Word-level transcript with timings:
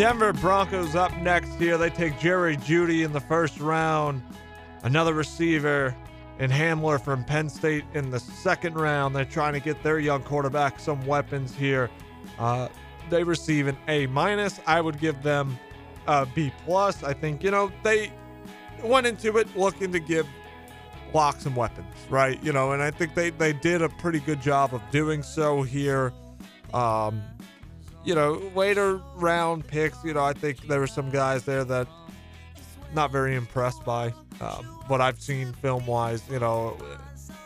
Denver 0.00 0.32
Broncos 0.32 0.94
up 0.94 1.14
next 1.18 1.56
here. 1.56 1.76
They 1.76 1.90
take 1.90 2.18
Jerry 2.18 2.56
Jeudy 2.56 3.04
in 3.04 3.12
the 3.12 3.20
first 3.20 3.60
round. 3.60 4.22
Another 4.82 5.12
receiver 5.12 5.94
and 6.38 6.50
Hamler 6.50 6.98
from 6.98 7.22
Penn 7.22 7.50
State 7.50 7.84
in 7.92 8.10
the 8.10 8.18
second 8.18 8.76
round. 8.76 9.14
They're 9.14 9.26
trying 9.26 9.52
to 9.52 9.60
get 9.60 9.82
their 9.82 9.98
young 9.98 10.22
quarterback 10.22 10.80
some 10.80 11.04
weapons 11.04 11.54
here. 11.54 11.90
Uh, 12.38 12.68
they 13.10 13.24
receive 13.24 13.66
an 13.66 13.76
A 13.88 14.06
minus. 14.06 14.58
I 14.66 14.80
would 14.80 14.98
give 14.98 15.22
them 15.22 15.58
a 16.06 16.24
B 16.24 16.50
plus. 16.64 17.02
I 17.04 17.12
think 17.12 17.44
you 17.44 17.50
know 17.50 17.70
they 17.82 18.10
went 18.82 19.06
into 19.06 19.36
it 19.36 19.54
looking 19.54 19.92
to 19.92 20.00
give 20.00 20.26
Lock 21.12 21.42
some 21.42 21.54
weapons, 21.54 21.94
right? 22.08 22.42
You 22.42 22.54
know, 22.54 22.72
and 22.72 22.82
I 22.82 22.90
think 22.90 23.14
they 23.14 23.28
they 23.28 23.52
did 23.52 23.82
a 23.82 23.90
pretty 23.90 24.20
good 24.20 24.40
job 24.40 24.74
of 24.74 24.80
doing 24.90 25.22
so 25.22 25.60
here. 25.60 26.14
Um, 26.72 27.20
you 28.04 28.14
know, 28.14 28.40
later 28.54 29.00
round 29.16 29.66
picks. 29.66 30.02
You 30.04 30.14
know, 30.14 30.24
I 30.24 30.32
think 30.32 30.66
there 30.66 30.80
were 30.80 30.86
some 30.86 31.10
guys 31.10 31.44
there 31.44 31.64
that 31.64 31.88
not 32.94 33.12
very 33.12 33.34
impressed 33.36 33.84
by 33.84 34.08
um, 34.40 34.64
what 34.88 35.00
I've 35.00 35.20
seen 35.20 35.52
film 35.54 35.86
wise. 35.86 36.22
You 36.30 36.40
know, 36.40 36.76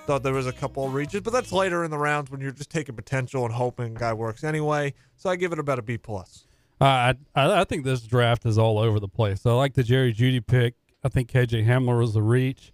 thought 0.06 0.22
there 0.22 0.32
was 0.32 0.46
a 0.46 0.52
couple 0.52 0.86
of 0.86 0.94
reaches, 0.94 1.20
but 1.20 1.32
that's 1.32 1.52
later 1.52 1.84
in 1.84 1.90
the 1.90 1.98
rounds 1.98 2.30
when 2.30 2.40
you're 2.40 2.52
just 2.52 2.70
taking 2.70 2.94
potential 2.94 3.44
and 3.44 3.54
hoping 3.54 3.94
guy 3.94 4.12
works 4.12 4.44
anyway. 4.44 4.94
So 5.16 5.30
I 5.30 5.36
give 5.36 5.52
it 5.52 5.58
about 5.58 5.78
a 5.78 5.82
B 5.82 5.98
plus. 5.98 6.46
Uh, 6.80 7.14
I 7.34 7.60
I 7.60 7.64
think 7.64 7.84
this 7.84 8.02
draft 8.02 8.44
is 8.46 8.58
all 8.58 8.78
over 8.78 9.00
the 9.00 9.08
place. 9.08 9.46
I 9.46 9.52
like 9.52 9.74
the 9.74 9.82
Jerry 9.84 10.12
Jeudy 10.12 10.44
pick. 10.44 10.74
I 11.02 11.08
think 11.08 11.30
KJ 11.30 11.66
Hamler 11.66 11.98
was 11.98 12.16
a 12.16 12.22
reach. 12.22 12.72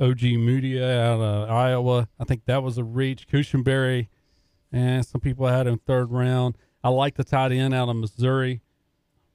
Ojemudia 0.00 0.98
out 0.98 1.20
of 1.20 1.50
Iowa. 1.50 2.08
I 2.18 2.24
think 2.24 2.46
that 2.46 2.62
was 2.62 2.78
a 2.78 2.84
reach. 2.84 3.28
Cushenberry, 3.28 4.08
and 4.72 5.04
some 5.04 5.20
people 5.20 5.46
had 5.46 5.66
him 5.66 5.78
third 5.78 6.10
round. 6.10 6.56
I 6.84 6.88
like 6.88 7.16
the 7.16 7.24
tight 7.24 7.52
end 7.52 7.74
out 7.74 7.88
of 7.88 7.96
Missouri. 7.96 8.60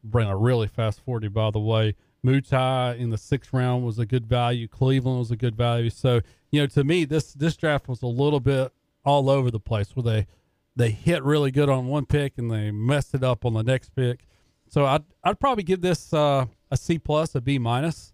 Ran 0.03 0.27
a 0.27 0.37
really 0.37 0.67
fast 0.67 1.01
40, 1.01 1.29
by 1.29 1.51
the 1.51 1.59
way. 1.59 1.95
Muti 2.23 2.55
in 2.55 3.09
the 3.09 3.17
sixth 3.17 3.53
round 3.53 3.85
was 3.85 3.99
a 3.99 4.05
good 4.05 4.25
value. 4.25 4.67
Cleveland 4.67 5.19
was 5.19 5.31
a 5.31 5.35
good 5.35 5.55
value. 5.55 5.89
So, 5.89 6.21
you 6.51 6.61
know, 6.61 6.67
to 6.67 6.83
me, 6.83 7.05
this 7.05 7.33
this 7.33 7.55
draft 7.55 7.87
was 7.87 8.01
a 8.01 8.07
little 8.07 8.39
bit 8.39 8.73
all 9.05 9.29
over 9.29 9.49
the 9.49 9.59
place 9.59 9.95
where 9.95 10.03
they 10.03 10.27
they 10.75 10.91
hit 10.91 11.23
really 11.23 11.51
good 11.51 11.69
on 11.69 11.87
one 11.87 12.05
pick 12.05 12.37
and 12.37 12.51
they 12.51 12.71
messed 12.71 13.13
it 13.13 13.23
up 13.23 13.45
on 13.45 13.53
the 13.53 13.63
next 13.63 13.95
pick. 13.95 14.27
So 14.67 14.85
I'd 14.85 15.03
I'd 15.23 15.39
probably 15.39 15.63
give 15.63 15.81
this 15.81 16.13
uh, 16.13 16.45
a 16.69 16.77
C 16.77 16.99
plus, 16.99 17.35
a 17.35 17.41
B 17.41 17.57
minus. 17.59 18.11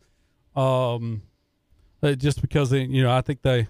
Um, 0.55 1.23
uh, 2.03 2.13
just 2.13 2.41
because 2.41 2.69
they, 2.69 2.83
you 2.83 3.01
know 3.01 3.11
I 3.11 3.21
think 3.21 3.41
they 3.41 3.67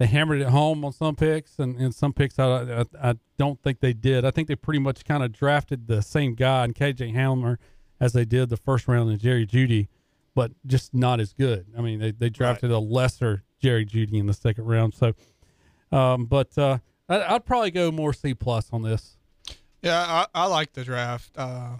they 0.00 0.06
hammered 0.06 0.40
it 0.40 0.48
home 0.48 0.82
on 0.82 0.92
some 0.92 1.14
picks 1.14 1.58
and, 1.58 1.76
and 1.76 1.94
some 1.94 2.14
picks 2.14 2.38
I, 2.38 2.46
I, 2.46 3.10
I 3.10 3.14
don't 3.36 3.62
think 3.62 3.80
they 3.80 3.92
did. 3.92 4.24
I 4.24 4.30
think 4.30 4.48
they 4.48 4.56
pretty 4.56 4.78
much 4.78 5.04
kind 5.04 5.22
of 5.22 5.30
drafted 5.30 5.88
the 5.88 6.00
same 6.00 6.34
guy 6.34 6.64
in 6.64 6.72
KJ 6.72 7.14
Hamler 7.14 7.58
as 8.00 8.14
they 8.14 8.24
did 8.24 8.48
the 8.48 8.56
first 8.56 8.88
round 8.88 9.10
in 9.10 9.18
Jerry 9.18 9.46
Jeudy, 9.46 9.88
but 10.34 10.52
just 10.66 10.94
not 10.94 11.20
as 11.20 11.34
good. 11.34 11.66
I 11.76 11.82
mean 11.82 11.98
they, 11.98 12.12
they 12.12 12.30
drafted 12.30 12.70
right. 12.70 12.76
a 12.76 12.80
lesser 12.80 13.44
Jerry 13.60 13.84
Jeudy 13.84 14.14
in 14.14 14.24
the 14.24 14.32
second 14.32 14.64
round. 14.64 14.94
So, 14.94 15.12
um, 15.92 16.24
but 16.24 16.56
uh, 16.56 16.78
I, 17.06 17.34
would 17.34 17.44
probably 17.44 17.70
go 17.70 17.92
more 17.92 18.14
C 18.14 18.32
plus 18.32 18.70
on 18.72 18.80
this. 18.80 19.18
Yeah, 19.82 20.00
I, 20.00 20.26
I 20.34 20.46
like 20.46 20.72
the 20.72 20.82
draft. 20.82 21.32
Uh, 21.36 21.76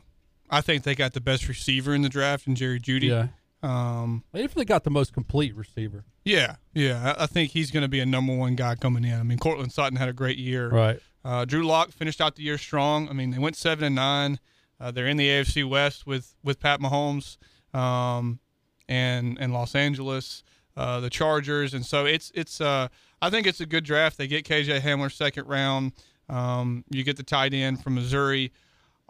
I 0.51 0.61
think 0.61 0.83
they 0.83 0.95
got 0.95 1.15
the 1.15 1.23
best 1.23 1.49
receiver 1.49 1.95
in 1.95 2.03
the 2.03 2.11
draft 2.11 2.47
in 2.47 2.55
Jerry 2.55 2.81
Jeudy. 2.81 3.09
Yeah. 3.09 3.29
Um, 3.63 4.25
if 4.29 4.33
they 4.33 4.43
definitely 4.43 4.65
got 4.67 4.85
the 4.85 4.91
most 4.91 5.13
complete 5.13 5.55
receiver. 5.55 6.05
Yeah, 6.25 6.57
yeah. 6.73 7.15
I, 7.19 7.25
I 7.25 7.27
think 7.27 7.51
he's 7.51 7.71
going 7.71 7.83
to 7.83 7.89
be 7.89 8.01
a 8.01 8.07
number 8.07 8.35
one 8.35 8.55
guy 8.55 8.75
coming 8.75 9.05
in. 9.05 9.19
I 9.19 9.23
mean, 9.23 9.39
Courtland 9.39 9.73
Sutton 9.73 9.97
had 9.97 10.09
a 10.09 10.13
great 10.13 10.39
year. 10.39 10.71
Right. 10.71 11.01
Uh, 11.25 11.45
Drew 11.45 11.63
Lock 11.65 11.93
finished 11.93 12.21
out 12.21 12.37
the 12.37 12.43
year 12.43 12.57
strong. 12.59 13.09
I 13.09 13.13
mean, 13.13 13.31
they 13.31 13.39
went 13.39 13.57
seven 13.57 13.85
and 13.85 13.95
nine. 13.95 14.41
Uh, 14.81 14.91
they're 14.91 15.07
in 15.07 15.19
the 15.19 15.29
AFC 15.29 15.69
West 15.69 16.07
with 16.07 16.35
with 16.43 16.59
Pat 16.59 16.81
Mahomes, 16.81 17.37
um, 17.75 18.41
and 18.89 19.37
and 19.39 19.53
Los 19.53 19.75
Angeles, 19.75 20.43
uh, 20.77 21.01
the 21.01 21.11
Chargers, 21.11 21.75
and 21.75 21.85
so 21.85 22.07
it's 22.07 22.33
it's. 22.35 22.61
Uh, 22.61 22.89
I 23.21 23.29
think 23.29 23.47
it's 23.47 23.61
a 23.61 23.67
good 23.67 23.85
draft. 23.85 24.17
They 24.17 24.27
get 24.27 24.47
KJ 24.47 24.81
Hamler 24.81 25.13
second 25.13 25.47
round. 25.47 25.93
Um, 26.31 26.85
you 26.91 27.05
get 27.05 27.19
the 27.19 27.23
tight 27.23 27.53
end 27.53 27.83
from 27.83 27.97
Missouri. 27.97 28.53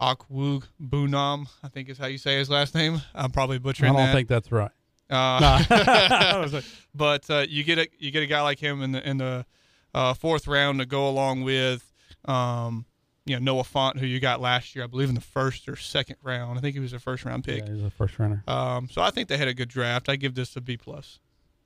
Akwug 0.01 0.63
Bunam, 0.81 1.47
I 1.63 1.67
think 1.67 1.87
is 1.89 1.97
how 1.97 2.07
you 2.07 2.17
say 2.17 2.37
his 2.37 2.49
last 2.49 2.73
name. 2.73 3.01
I'm 3.13 3.31
probably 3.31 3.59
butchering. 3.59 3.91
I 3.91 3.95
don't 3.95 4.07
that. 4.07 4.13
think 4.13 4.27
that's 4.27 4.51
right. 4.51 4.71
Uh, 5.09 6.61
but 6.95 7.29
uh, 7.29 7.45
you 7.47 7.63
get 7.63 7.77
a 7.77 7.87
you 7.99 8.11
get 8.11 8.23
a 8.23 8.27
guy 8.27 8.41
like 8.41 8.59
him 8.59 8.81
in 8.81 8.93
the 8.93 9.07
in 9.07 9.17
the 9.17 9.45
uh, 9.93 10.13
fourth 10.13 10.47
round 10.47 10.79
to 10.79 10.85
go 10.85 11.07
along 11.07 11.43
with, 11.43 11.91
um, 12.25 12.85
you 13.25 13.35
know 13.35 13.53
Noah 13.53 13.63
Fant, 13.63 13.97
who 13.99 14.05
you 14.05 14.19
got 14.19 14.41
last 14.41 14.75
year, 14.75 14.83
I 14.83 14.87
believe 14.87 15.09
in 15.09 15.15
the 15.15 15.21
first 15.21 15.69
or 15.69 15.75
second 15.75 16.15
round. 16.23 16.57
I 16.57 16.61
think 16.61 16.73
he 16.73 16.79
was 16.79 16.93
a 16.93 16.99
first 16.99 17.23
round 17.23 17.43
pick. 17.43 17.65
Yeah, 17.65 17.73
he's 17.73 17.83
a 17.83 17.91
first 17.91 18.17
rounder. 18.17 18.43
Um, 18.47 18.89
so 18.89 19.01
I 19.01 19.11
think 19.11 19.27
they 19.27 19.37
had 19.37 19.47
a 19.47 19.53
good 19.53 19.69
draft. 19.69 20.09
I 20.09 20.15
give 20.15 20.33
this 20.33 20.55
a 20.55 20.61
B 20.61 20.77
plus. 20.77 21.19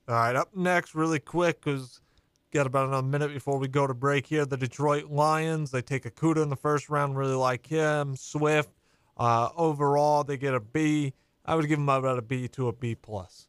All 0.08 0.14
right, 0.14 0.36
up 0.36 0.54
next, 0.54 0.94
really 0.94 1.18
quick, 1.18 1.60
because 1.60 2.00
got 2.52 2.66
about 2.66 2.88
another 2.88 3.06
minute 3.06 3.32
before 3.32 3.58
we 3.58 3.68
go 3.68 3.86
to 3.86 3.94
break 3.94 4.26
here. 4.26 4.46
The 4.46 4.56
Detroit 4.56 5.10
Lions, 5.10 5.70
they 5.70 5.82
take 5.82 6.04
Okudah 6.04 6.42
in 6.42 6.48
the 6.48 6.56
first 6.56 6.88
round, 6.88 7.16
really 7.16 7.34
like 7.34 7.66
him. 7.66 8.16
Swift, 8.16 8.70
uh, 9.16 9.50
overall, 9.56 10.24
they 10.24 10.36
get 10.36 10.54
a 10.54 10.60
B. 10.60 11.12
I 11.44 11.54
would 11.54 11.68
give 11.68 11.78
them 11.78 11.88
about 11.88 12.18
a 12.18 12.22
B 12.22 12.48
to 12.48 12.68
a 12.68 12.72
B 12.72 12.94
plus. 12.94 13.48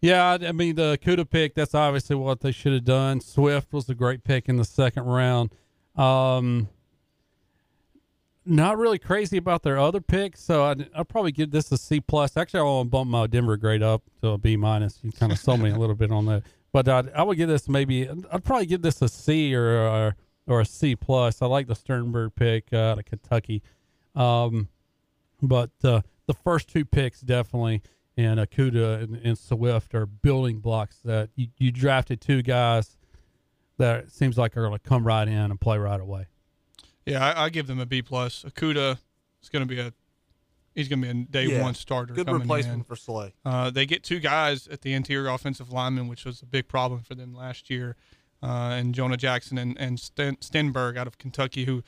Yeah, 0.00 0.38
I 0.40 0.52
mean 0.52 0.76
the 0.76 0.98
Okudah 0.98 1.28
pick. 1.28 1.54
That's 1.54 1.74
obviously 1.74 2.16
what 2.16 2.40
they 2.40 2.52
should 2.52 2.72
have 2.72 2.84
done. 2.84 3.20
Swift 3.20 3.72
was 3.72 3.88
a 3.88 3.94
great 3.94 4.24
pick 4.24 4.48
in 4.48 4.56
the 4.56 4.64
second 4.64 5.04
round. 5.04 5.50
Um, 5.94 6.68
not 8.46 8.78
really 8.78 8.98
crazy 8.98 9.36
about 9.36 9.62
their 9.62 9.78
other 9.78 10.00
picks, 10.00 10.42
so 10.42 10.64
I 10.64 10.74
will 10.96 11.04
probably 11.04 11.32
give 11.32 11.50
this 11.50 11.70
a 11.70 11.76
C 11.76 12.00
plus. 12.00 12.36
Actually, 12.36 12.60
I 12.60 12.62
want 12.62 12.86
to 12.86 12.90
bump 12.90 13.10
my 13.10 13.26
Denver 13.26 13.58
grade 13.58 13.82
up 13.82 14.02
to 14.22 14.30
a 14.30 14.38
B 14.38 14.56
minus. 14.56 14.98
You 15.02 15.12
kind 15.12 15.32
of 15.32 15.38
sold 15.38 15.60
me 15.60 15.70
a 15.70 15.76
little 15.76 15.94
bit 15.94 16.10
on 16.10 16.24
that. 16.26 16.42
But 16.72 16.88
I'd, 16.88 17.12
I 17.12 17.22
would 17.22 17.36
give 17.36 17.48
this 17.48 17.68
maybe 17.68 18.08
I'd 18.08 18.44
probably 18.44 18.66
give 18.66 18.82
this 18.82 19.02
a 19.02 19.08
C 19.08 19.54
or 19.54 19.86
a, 19.86 20.16
or 20.46 20.60
a 20.60 20.64
C 20.64 20.94
plus. 20.96 21.42
I 21.42 21.46
like 21.46 21.66
the 21.66 21.74
Stenberg 21.74 22.34
pick 22.34 22.68
uh, 22.72 22.76
out 22.76 22.98
of 22.98 23.04
Kentucky, 23.04 23.62
um, 24.14 24.68
but 25.42 25.70
uh, 25.82 26.02
the 26.26 26.34
first 26.34 26.68
two 26.68 26.84
picks 26.84 27.20
definitely 27.20 27.82
and 28.16 28.38
Okudah 28.38 29.02
and, 29.02 29.16
and 29.16 29.38
Swift 29.38 29.94
are 29.94 30.06
building 30.06 30.58
blocks 30.58 30.98
that 31.04 31.30
you, 31.36 31.48
you 31.58 31.72
drafted 31.72 32.20
two 32.20 32.42
guys 32.42 32.96
that 33.78 34.12
seems 34.12 34.36
like 34.36 34.56
are 34.56 34.62
going 34.62 34.78
to 34.78 34.88
come 34.88 35.06
right 35.06 35.26
in 35.26 35.34
and 35.34 35.60
play 35.60 35.78
right 35.78 36.00
away. 36.00 36.26
Yeah, 37.06 37.24
I, 37.24 37.44
I 37.44 37.48
give 37.48 37.66
them 37.66 37.80
a 37.80 37.86
B 37.86 38.02
plus. 38.02 38.44
Okudah 38.46 38.98
is 39.42 39.48
going 39.48 39.66
to 39.66 39.74
be 39.74 39.80
a 39.80 39.92
he's 40.74 40.88
going 40.88 41.02
to 41.02 41.14
be 41.14 41.20
a 41.20 41.24
day 41.24 41.44
yeah. 41.46 41.62
one 41.62 41.74
starter. 41.74 42.14
Good 42.14 42.30
replacement 42.30 42.78
in. 42.78 42.84
for 42.84 42.96
Slay. 42.96 43.34
Uh, 43.44 43.70
they 43.70 43.86
get 43.86 44.02
two 44.02 44.20
guys 44.20 44.68
at 44.68 44.82
the 44.82 44.92
interior 44.92 45.28
offensive 45.28 45.70
lineman, 45.72 46.08
which 46.08 46.24
was 46.24 46.42
a 46.42 46.46
big 46.46 46.68
problem 46.68 47.00
for 47.02 47.14
them 47.14 47.34
last 47.34 47.70
year, 47.70 47.96
uh, 48.42 48.74
and 48.76 48.94
Jonah 48.94 49.16
Jackson 49.16 49.58
and 49.58 49.78
and 49.78 49.98
Sten, 49.98 50.36
Stenberg 50.36 50.96
out 50.96 51.06
of 51.06 51.18
Kentucky, 51.18 51.64
who 51.64 51.82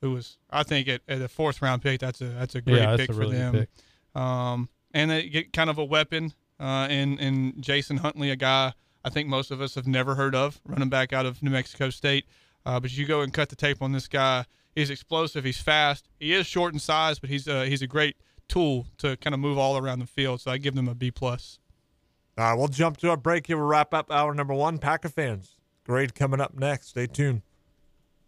who 0.00 0.12
was 0.12 0.38
I 0.50 0.62
think 0.62 0.88
at, 0.88 1.02
at 1.08 1.20
a 1.20 1.28
fourth 1.28 1.60
round 1.62 1.82
pick. 1.82 2.00
That's 2.00 2.20
a 2.20 2.28
that's 2.28 2.54
a 2.54 2.60
great 2.60 2.78
yeah, 2.78 2.96
pick 2.96 3.10
a 3.10 3.12
for 3.12 3.20
really 3.20 3.36
them. 3.36 3.66
Um, 4.14 4.68
and 4.92 5.10
they 5.10 5.28
get 5.28 5.52
kind 5.52 5.70
of 5.70 5.78
a 5.78 5.84
weapon 5.84 6.32
uh, 6.58 6.88
in 6.90 7.18
in 7.18 7.60
Jason 7.60 7.98
Huntley, 7.98 8.30
a 8.30 8.36
guy 8.36 8.72
I 9.04 9.10
think 9.10 9.28
most 9.28 9.50
of 9.50 9.60
us 9.60 9.74
have 9.74 9.86
never 9.86 10.14
heard 10.14 10.34
of, 10.34 10.60
running 10.66 10.88
back 10.88 11.12
out 11.12 11.26
of 11.26 11.42
New 11.42 11.50
Mexico 11.50 11.90
State. 11.90 12.26
Uh, 12.66 12.78
but 12.80 12.94
you 12.96 13.06
go 13.06 13.22
and 13.22 13.32
cut 13.32 13.48
the 13.48 13.56
tape 13.56 13.80
on 13.80 13.92
this 13.92 14.08
guy. 14.08 14.44
He's 14.74 14.90
explosive. 14.90 15.44
He's 15.44 15.60
fast. 15.60 16.08
He 16.18 16.34
is 16.34 16.46
short 16.46 16.72
in 16.74 16.78
size, 16.78 17.18
but 17.18 17.30
he's 17.30 17.48
uh, 17.48 17.62
he's 17.62 17.82
a 17.82 17.86
great 17.86 18.16
tool 18.48 18.86
to 18.98 19.16
kind 19.18 19.34
of 19.34 19.40
move 19.40 19.58
all 19.58 19.76
around 19.76 19.98
the 19.98 20.06
field. 20.06 20.40
So 20.40 20.50
I 20.50 20.58
give 20.58 20.74
them 20.74 20.88
a 20.88 20.94
B 20.94 21.10
plus. 21.10 21.58
All 22.36 22.44
right, 22.44 22.54
we'll 22.54 22.68
jump 22.68 22.96
to 22.98 23.10
a 23.10 23.16
break 23.16 23.46
here. 23.46 23.56
We'll 23.56 23.66
wrap 23.66 23.92
up 23.92 24.10
hour 24.10 24.32
number 24.34 24.54
one. 24.54 24.78
Packer 24.78 25.08
fans, 25.08 25.56
grade 25.84 26.14
coming 26.14 26.40
up 26.40 26.54
next. 26.56 26.88
Stay 26.88 27.06
tuned. 27.06 27.42